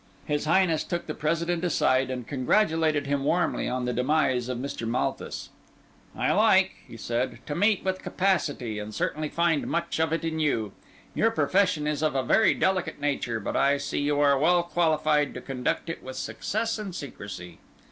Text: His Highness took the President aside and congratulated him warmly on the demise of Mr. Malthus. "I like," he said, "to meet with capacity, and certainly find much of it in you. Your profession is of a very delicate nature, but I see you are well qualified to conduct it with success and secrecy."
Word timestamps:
His 0.25 0.45
Highness 0.45 0.83
took 0.83 1.05
the 1.05 1.13
President 1.13 1.63
aside 1.63 2.09
and 2.09 2.25
congratulated 2.25 3.05
him 3.05 3.23
warmly 3.23 3.69
on 3.69 3.85
the 3.85 3.93
demise 3.93 4.49
of 4.49 4.57
Mr. 4.57 4.87
Malthus. 4.87 5.49
"I 6.17 6.31
like," 6.31 6.71
he 6.87 6.97
said, 6.97 7.37
"to 7.45 7.53
meet 7.53 7.83
with 7.83 8.01
capacity, 8.01 8.79
and 8.79 8.95
certainly 8.95 9.29
find 9.29 9.67
much 9.67 9.99
of 9.99 10.11
it 10.11 10.25
in 10.25 10.39
you. 10.39 10.71
Your 11.13 11.29
profession 11.29 11.85
is 11.85 12.01
of 12.01 12.15
a 12.15 12.23
very 12.23 12.55
delicate 12.55 12.99
nature, 12.99 13.39
but 13.39 13.55
I 13.55 13.77
see 13.77 13.99
you 13.99 14.19
are 14.19 14.39
well 14.39 14.63
qualified 14.63 15.35
to 15.35 15.39
conduct 15.41 15.87
it 15.87 16.01
with 16.01 16.15
success 16.15 16.79
and 16.79 16.95
secrecy." 16.95 17.59